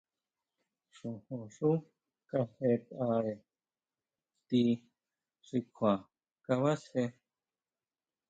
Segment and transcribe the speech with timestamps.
[0.97, 1.69] Xojonxú
[2.29, 3.33] kajeʼetʼare
[4.47, 4.59] ti
[5.45, 5.93] xi kjua
[6.45, 7.03] kabasjé.